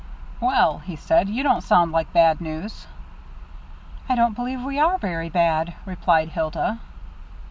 "Well," 0.39 0.79
he 0.79 0.95
said, 0.95 1.29
"you 1.29 1.43
don't 1.43 1.61
sound 1.61 1.91
like 1.91 2.11
bad 2.11 2.41
news." 2.41 2.87
"I 4.09 4.15
don't 4.15 4.33
believe 4.35 4.63
we 4.63 4.79
are 4.79 4.97
very 4.97 5.29
bad," 5.29 5.75
replied 5.85 6.29
Hilda. 6.29 6.79